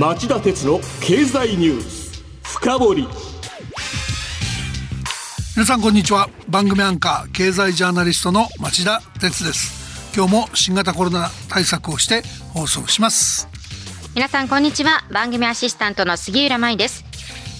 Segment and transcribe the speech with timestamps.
[0.00, 3.08] 町田鉄の経済ニュース深掘り。
[5.54, 6.30] 皆さんこんにちは。
[6.48, 10.16] 番組アンカー経済ジャーナリストの町田鉄です。
[10.16, 12.22] 今日も新型コロナ対策をして
[12.54, 13.46] 放送します。
[14.14, 15.04] 皆さんこんにちは。
[15.12, 17.04] 番組アシスタントの杉浦舞です。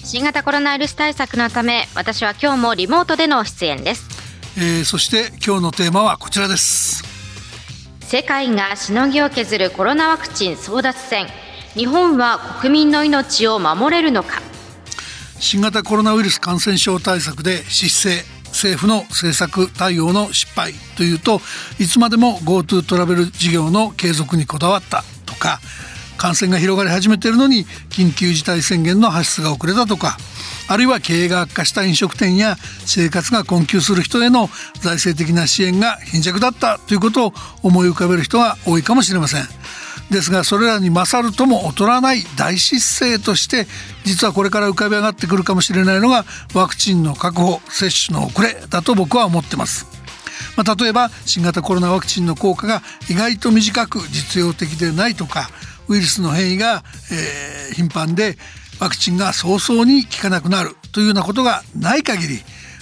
[0.03, 4.09] 新型コロナウイルス対策のため私は今日もリモートでの出演です、
[4.57, 7.03] えー、そして今日のテーマはこちらです。
[7.99, 11.27] 世界がしのぎを削るコロナワクチン争奪戦
[11.75, 14.41] 日本は国民の命を守れるのか？
[15.39, 21.39] 新型コロナウイルス感染症対策で失勢政府の政策対応の失敗というと
[21.79, 25.59] いつまでも GoTo トラベル事業の継続にこだわったとか
[26.17, 30.17] 感染が広がり始めているのに緊急事態宣言の発出が遅れたとか
[30.67, 34.49] あるいは経営が悪化した飲食店や生活が困窮する人への
[34.81, 39.60] 財政的な支援が貧弱だったということを思い浮かべる人が多いかもしれません。
[40.11, 43.65] ですがそれらに勝るとも劣らない大失勢として
[44.03, 49.87] 実はこれから浮かび上がってくるかもしれないのがワクチンの確保接種の遅れだと僕は思ってます。
[50.57, 55.49] まあ、例えば新型コロナワクチンの効果が意外と短く実用的でないとか
[55.87, 58.37] ウイルスの変異が、えー、頻繁で
[58.79, 62.39] ワクチンが早々に効かなくなるというようなことがない限り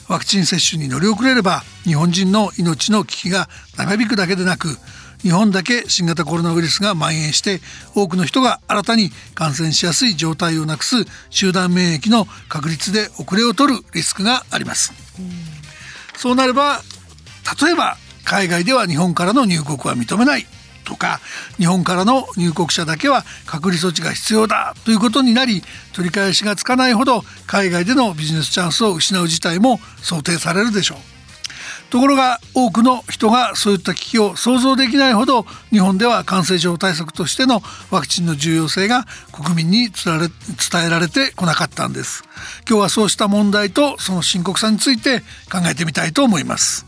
[0.08, 4.70] ワクチン接種に乗り遅れれば日本人の命の危機が長引くだけでなく
[5.22, 7.60] 日本だけ新型コロナウイルスが蔓延して
[7.96, 14.94] 多くの人が新たに感染しやすい状態をなくす集団免疫の確率で遅れを取るリスクがあります。
[16.16, 16.82] そうなれば
[17.62, 20.46] 例えば海外では日本からの入国は認めない
[20.86, 21.20] とか
[21.58, 25.62] 日本からの入国者だけは隔離措置が必要だということになり
[25.94, 31.19] 取り返しがつかないほど海外でのビジネスチャンスを失う事態も想定されるでしょう。
[31.90, 40.30] ところが多くの人がそういった危機を想像できないほど日本では感染症対策としてのワクチンの重要性が国民に伝
[40.86, 42.24] えられてこなかったんです。
[42.68, 46.86] 今日はそうした問題とその深刻さについて考えてみたいと思います。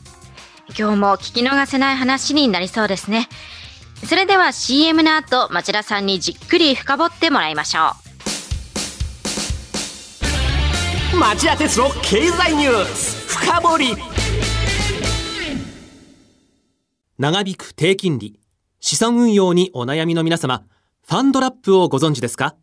[0.78, 3.28] 今日も聞き逃せない話になりそうですね。
[4.06, 7.96] それでは CM の後町田さんにじっくり深掘ってもらいましょ
[11.14, 11.18] う。
[11.18, 13.28] 町田鉄の経済ニュース。
[13.28, 14.11] 深掘
[17.22, 18.40] 長引く低金利、
[18.80, 20.64] 資産運用にお悩みの皆様、
[21.08, 22.56] ファンドラップをご存知ですか？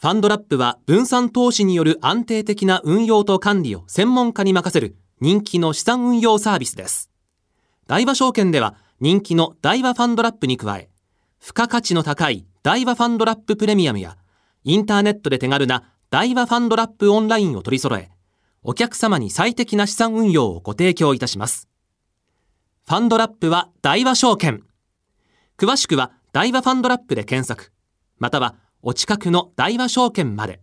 [0.00, 7.10] ファンドラップは分散投資による安定的な運用と管理を専門家に任せる人気の資産運用サービスです。
[7.86, 10.88] 大和証券では人気の大和ファンドラップに加え、
[11.38, 14.16] 付加価値の高い大和ファンドラッププレミアムや、
[14.64, 18.08] インターネットで手軽な大和ファンドラップオンラインを取り揃え、
[18.62, 21.68] お客様に最適な資産運用をご提供いたします。
[22.88, 24.62] ファンドラップは大和証券。
[25.58, 27.72] 詳しくは大和ファンドラップで検索。
[28.20, 30.60] またはお近くの大和証券まで。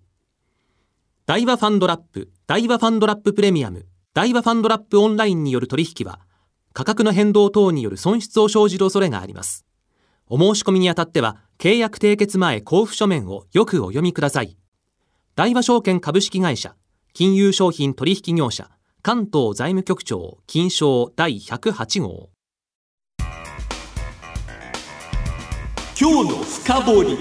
[1.25, 6.21] 大和ファンドラップ、大和ファンドラッププレミアム、大和ファンドラップオンラインによる取引は、
[6.71, 9.65] 価格の変動等による損失を生じる恐れがあります。
[10.27, 14.55] お申し込みにあたっては、契約締結前交付書面をよくお読みください。
[15.35, 16.73] 大和証券株式会社、
[17.11, 18.69] 金融商品取引業者、
[19.05, 22.29] 関東財務局長金賞第108号。
[25.99, 27.17] 今日の深掘り。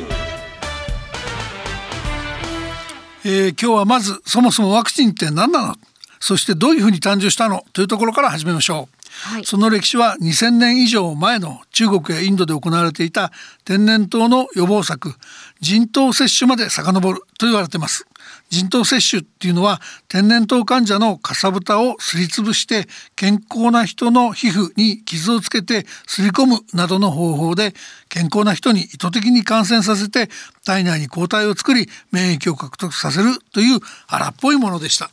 [3.24, 5.74] えー、今日はまずそもそもワクチンって何なの？
[6.20, 7.64] そしてどういうふうに誕生したの？
[7.72, 8.88] というところから始めましょ
[9.26, 13.32] う、はい、その歴史は2000年以上前の中国やインドで行われていた
[13.64, 15.16] 天然痘の予防策
[15.60, 18.06] 人痘接種まで遡ると言われています
[18.52, 22.86] 人痘接種っていうのは天然痘患者のかさぶたをすりつぶして
[23.16, 27.72] 健康な人の皮膚に傷をつけてすり込むなどの方法で
[28.10, 30.28] 健康な人に意図的に感染させて
[30.66, 35.10] 体内に抗体を作り免疫を獲得させるという荒っぽいものでした。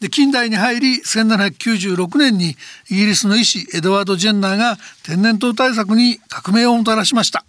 [0.00, 2.56] で近代に入り1796年に
[2.88, 7.44] イギリスの医師エドワード・ジェンナーが天然痘対策に革命をもたらしました。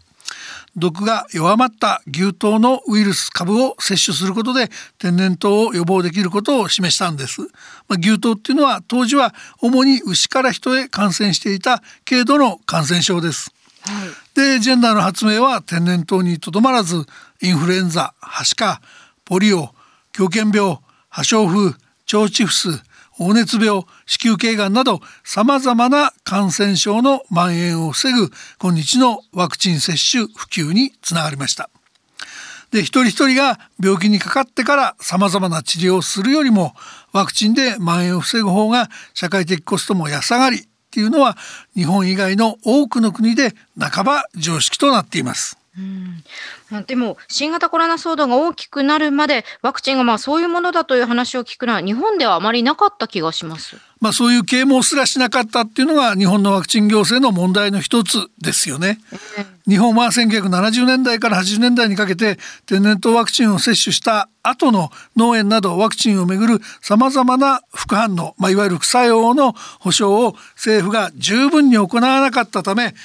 [0.75, 7.41] 毒が弱まった牛痘のウイルス株を摂取することで天然痘を予防できることを示したんです。
[7.41, 13.53] まあ、牛痘っていうのは当時は主に牛から人へ感染していた軽度の感染症です。
[13.82, 17.05] はい、でジェンダーの発明は天然痘にとどまらず
[17.41, 18.82] インフルエンザはしか
[19.26, 19.70] ポリオ
[20.11, 20.79] 狂犬病
[21.09, 21.76] 破傷風
[22.14, 22.70] 腸チフス
[23.20, 28.32] 黄熱病子宮頸がんなどさまざまな感染症の蔓延を防ぐ
[28.62, 31.70] 今日のワクチン接種普及につながりました。
[32.72, 36.74] で一人一人が病気にかかってからさまざまな治療をするよりも
[37.12, 41.36] ワクチンで蔓延を防ぐ方が社会的コストも安上がりっていうのは
[41.76, 45.59] 日本以外の多くの国で半ば常識となっています。
[45.78, 53.78] うん、でも新型コロナ騒動が大きくなるまでワクチンがまあそういうものだという話を聞くのは日本ではあまりなかった気がします。
[54.02, 59.00] まあそういう啓蒙すらしなかったっていうのが日本のワクチン行政の問題の一つですよね。
[59.68, 72.96] 日本は1970年代から80年代にかけて天然痘ワクチンを接種した後の脳炎などワクチンをめぐるさまざまな副反応、まあ、いわゆる副作用の保障を政府が十分に行わなかったため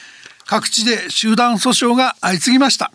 [0.46, 2.92] 各地で集団訴訟が相次ぎました。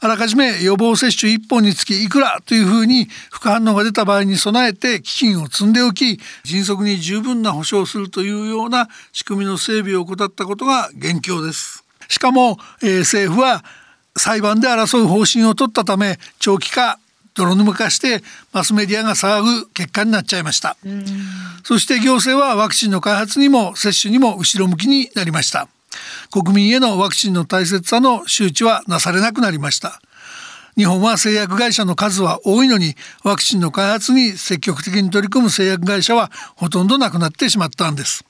[0.00, 11.84] あらかじめ予防接種1本につきいくらというふうに副反応が出た場合に備えて基金を積んでおき迅速に十分な保障をするというような仕組みの整備を怠ったことが元凶です。
[12.08, 13.64] しかも、えー、政府は
[14.16, 16.98] 裁判で争う方針を取ったため長期化
[17.34, 18.22] 泥沼化して
[18.52, 20.76] マスメディアが騒ぐ結果になっちゃいました
[21.62, 25.68] そして行政はワクチンの開発にも接種にも後ろ向きになりました
[26.30, 30.00] 国民へのワクチンの大切さの周知はなされなくなりました。
[30.76, 32.94] 日本は製薬会社の数は多いのに
[33.24, 38.24] ワクチンの開発に積極的に取り組む製薬会社はほとんどなくなってしまったんです。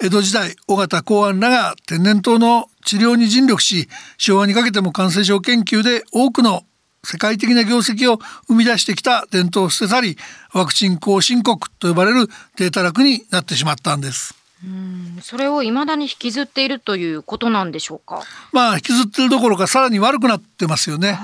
[0.00, 6.62] 江戸時代尾形公安らが天然痘の治療に尽力し昭和にかけても感染症研究で多くの
[7.04, 10.16] 世界的な業績を生み出してきた伝統を捨て去り
[10.52, 14.37] ワクチン後進国と呼ばれる低たらくになってしまったんです。
[14.64, 18.22] うんそれを未だに引きずっているということなんでしょうか？
[18.52, 21.18] まあ引きずってるどころかさらに悪くなってますよね。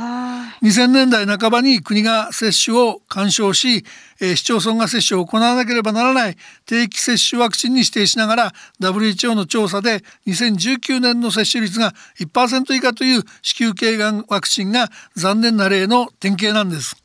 [0.63, 3.85] 2000年代半ばに国が接種を干渉し、
[4.21, 16.97] えー、市町村が接種を行わなければならない定期接種ワクチンに指定しながら WHO の調査で2019年の接種率が1%以下という子宮頸がんワクチンが残念な例の典型なんです。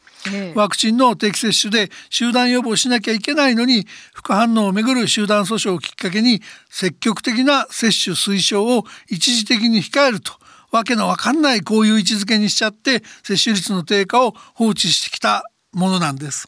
[0.56, 10.33] ワクチンの定期接種で集団予防しなきゃいけないのに副反応をめぐる集団訴訟をきっかけに積極的な接種推奨を一時的に控えると
[10.71, 15.44] わけのわかんないこういう位置づけにしちゃって接種率の低下を放置してきた
[15.74, 16.48] ものなんです。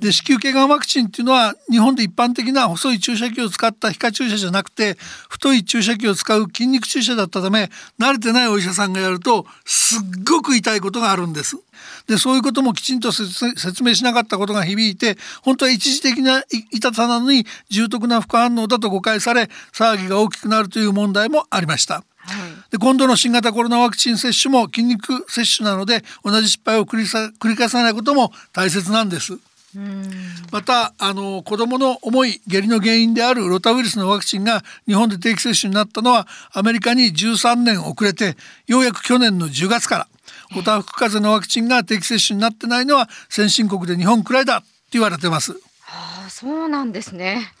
[0.00, 4.96] で子宮頸がんワクチンっていうのは日本で一般的な細い注射器を使った皮下注射じゃなくて
[5.28, 7.70] 太い注射器を使う筋肉注射だったため
[8.00, 11.58] 慣れてないお医者さんがやるとすっごく痛いことがあるんです。
[12.06, 22.04] でそういうこともきちんと説明しなかったことが響いて本当は一時的な痛さなのに重篤な副反応だと誤解され騒ぎが大きくなるという問題もありました。
[22.70, 26.96] で今度の新型コロナワクチン接種も筋肉接種なので同じ失敗を繰
[27.48, 29.38] り返さないことも大切なんです。
[30.52, 38.36] またあの子どもの重い下痢の原因であるロタウイルスのワクチンが日本で定期接種になったのはアメリカに13年遅れて
[38.66, 40.08] ようやく去年の10月から
[40.54, 45.52] ホタフク風邪のワクチンが定期接種になってないのは先進国で日本くらいだって言われてます。
[45.52, 45.58] は
[46.26, 47.52] あ、そうなんですね。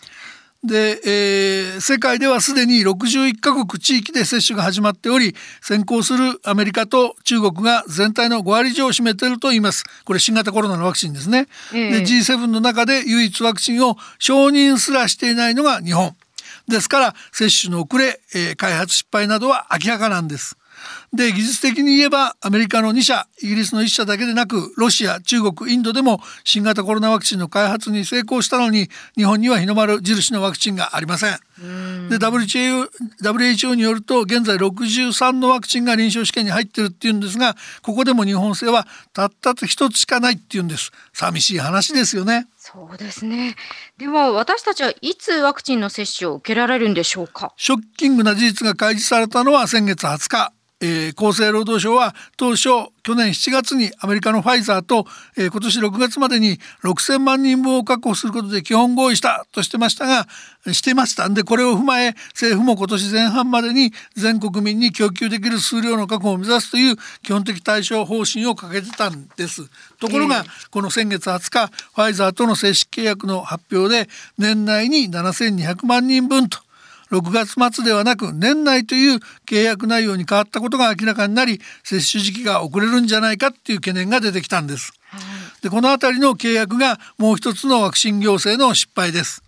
[0.64, 9.84] で、えー、世界ではすでに61カ国地域で接種が始まっており先行するアメリカと中国が全体の5割以上を占めていると言います。
[10.04, 16.16] これ新型コロナのワクチンですね、えー、で G7 の中で唯一ワクチンを承認すらしていないのが日本。
[16.68, 20.56] ですから接種の遅れ、えー、開発失敗などは明らかなんです
[21.12, 31.38] で技術的に言えばアメリカの2社イギリスの1社だけでなくロシア中国インドでも新型コロナワクチンの開発に成功したのに日本には日の丸印のワクチンがありません。
[32.10, 32.90] で WHO,
[33.22, 42.46] WHO によると現在63のワクチンが臨床試験に入ってるっていうんですがここでも日本製はたった一つしかないっていうんです寂しい話ですよね。
[42.58, 43.54] そうですね。
[43.96, 47.54] では私たちはいつワクチンの接種を受けられるんでしょうか？
[47.56, 50.52] ショッキングな事実が開示されたのは先月20日。
[50.80, 52.68] えー、厚生労働省は当初
[53.02, 55.06] 去年7月にアメリカのファイザーと、
[55.38, 60.26] えー、今年6月までに6,000万人分を確保することで基本合意したとしてましたが
[60.72, 69.62] してましたんでこれを踏まえ政府も今年前半までに全国民に供給できる数量の確保を目指すという基本的対処方針を掲げてたんです。
[70.00, 76.58] ところが、この先月20日ファイザーとの正式契約の発表で年内に7,200万人分と
[77.10, 84.92] 6月末ではなく年内という契約内容に変わったことが明らかになり接種時期が遅れるんじゃないかっていう懸念が出てきたんです。
[85.62, 89.42] でこの辺りの契約がもう一つのワクチン行政の失敗です。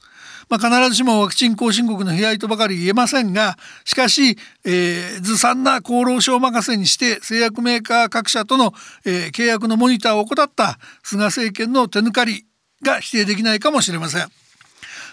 [0.48, 8.72] まあ、必ずしもワクチン後進国の悲哀とばかり言えませんがしかし、えー、ずさんな厚労省任せにして製薬メーカー各社との、
[9.04, 12.46] えー、契約のモニターを怠った菅政権の手抜かり
[12.82, 14.28] が否定できないかもしれません。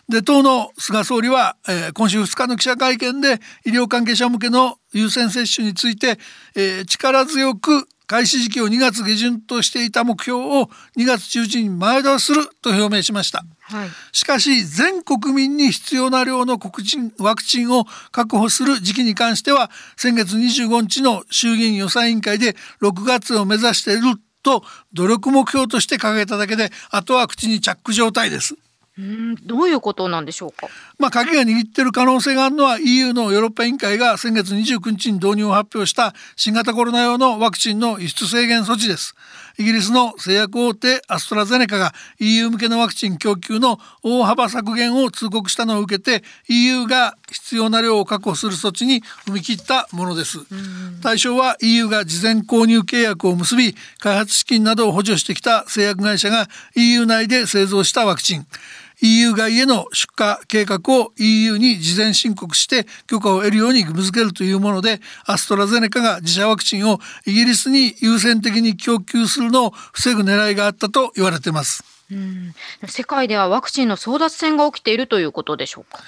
[0.10, 6.20] で党の菅総理は、えー、今週2日の記者会見で医療関係者向けの優先接種について、
[6.56, 13.44] えー、力強く開始時期を2月下旬としていた目標を2月中旬に前倒しすると表明しました。
[13.62, 24.02] はい、しかし全国民に必要な量の国人ワクチンを確保する時期に関しては先月25日の衆議院予算委員会で6月を目指している
[24.44, 28.56] と努力目標として掲げただけであとは口にチャック状態です。
[28.98, 30.68] うんどういうことなんでしょうか？
[30.98, 39.14] まあ鍵が握っている可能性があるのは EU のヨーロッパ委員会が先月29日に導入を発表した新型コロナ用のワクチンの輸出制限措置です。
[39.58, 50.40] イギリスの製薬大手アストラゼネカが EU 向けのワクチン供給の大幅削減を通告したのを受けて EU が必要な量を確保する措置に踏み切ったものです。
[51.02, 58.46] 対象は EU が事前購入契約を結び開発資金などを補助してきた製薬会社が EU 内で製造したワクチン。
[59.02, 71.84] EU 外への出荷計画を EU に事前申告して許可を得るように義務付けるというものでアストラゼネカが自社ワクチンをイギリスに優先的に供給するのを防ぐ狙いがあったと言われています。
[72.12, 72.54] うん
[72.88, 76.04] 世界ではワクチンの争奪戦が起きているということでしょうか？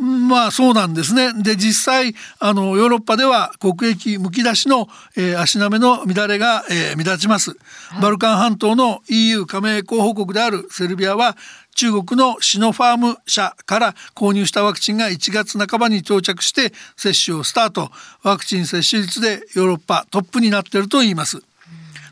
[0.00, 1.32] まあそうなんですね。
[1.42, 11.36] で実際あのヨーロッパでは国益むき出しの、えー、足並めの乱れが、えー、目立ちます、はい、バルカン半島の EU 加盟候補国であるセルビアは
[11.80, 17.90] 中国のシノファーム社から購入したワクチンが1月半ばに到着して接種をスタート。
[18.22, 21.42] ワクチン接種率でヨーロッパトップになっていると言います。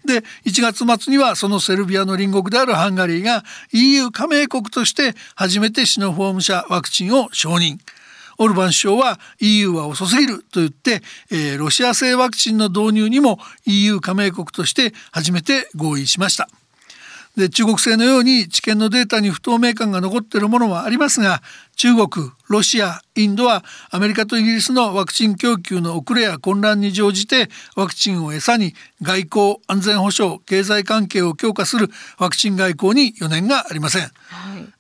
[0.07, 3.45] で1月末にはそのセルビアの隣国であるハンガリーが
[3.75, 7.77] EU 加盟国として初めてシノフォーム社ワクチンを承認。
[8.39, 16.49] オルバン首相は EU は遅すぎると言って、えー、ロシア製ワクチンの導入にも EU 加盟国として初めて合意しました。
[17.39, 21.41] で中国製のように治験のデータに不透明感が残っているものもありますが
[21.79, 34.09] 中国ロシアインドはアメリカとイギリスのワクチン供給の遅れや混乱に乗じてワクチンを餌に外交安全保障経済関係を強化するワクチン外交に余念がありません、は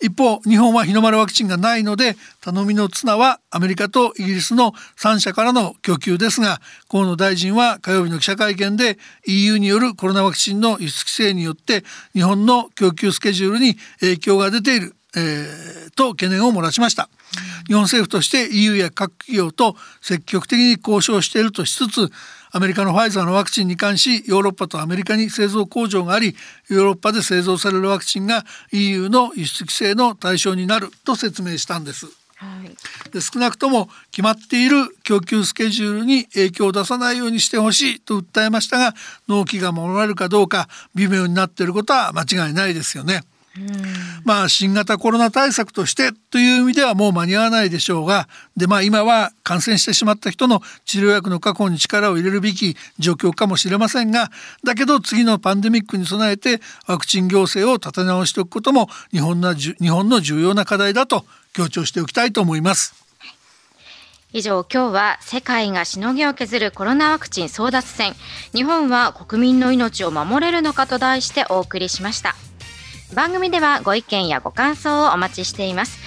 [0.00, 17.08] い、一方日本は日の丸ワクチンがないので頼みの綱はアメリカとイギリスの3社からの供給ですが河野大臣は火曜日の記者会見で EU によるコロナワクチンの輸出規制によって日本の供給スケジュールに影響が出ているえー、と懸念を漏らしました、
[17.66, 22.10] 日本政府として EU や各企業と積極的に交渉しているとしつつ
[22.50, 26.34] アメリカのファイザーのワクチンに関しヨーロッパとアメリカに製造工場があり
[26.68, 32.06] ヨーロッパで製造されるワクチンが EU の輸出規制の対象になると説明したんです。
[32.36, 38.94] はい、で少なくとも決まっている供給スケジュールに影響を出さないようにしてほしいと訴えましたが
[39.26, 43.22] 納期が守られるかどうか微妙になっていることは間違いないですよね。
[44.24, 54.30] まあ新型コロナ対策としてという意味ではもう間に合わないでしょうがでまあ今は感染してしまった人の治療薬の確保に力を入れるべき状況かもしれませんが
[54.64, 62.94] だけど次のパンデミックに備えてワクチン行政を立て直しておくことも日本の日本の重要な課題だと強調しておきたいと思います。
[64.30, 68.12] 以上今日は世界がしのぎを削るコロナワクチン争奪戦
[68.52, 72.36] 日本は国民の命を守れるのかと題してお送りしました。
[73.14, 75.98] 番組ではご意見やご感想をお待ちしています。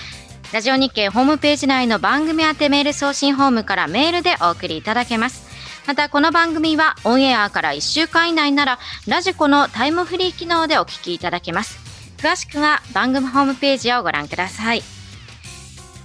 [0.53, 5.50] ラジオ日経ホームページ内の番組宛てメール送信ホームからメールでお送りいただけます。
[5.88, 11.79] またこの番組はオンエアから1週間以内ならラジコのタイムフリー機能でお聞きいただけます。
[12.17, 14.84] 詳しくは番組ホームページをご覧ください。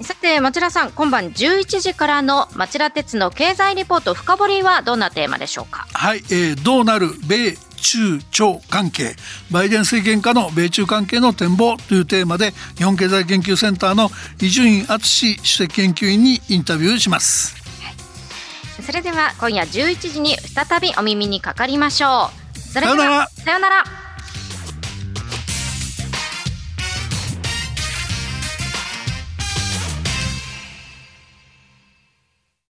[0.01, 5.87] さて町田さん今晩11時からの町田鉄の経済リポート深掘りはどんなテーマでしょうか？
[5.93, 9.15] はい、えー、どうなる米中朝関係
[9.51, 17.55] バイデン政権下の米中関係の展望というテーマで日本経済研究センターの伊集院敦主席研究員にインタビューします、
[18.85, 22.59] それでは今夜11時に再びお耳にかかりましょう。
[22.59, 23.85] それではさようなら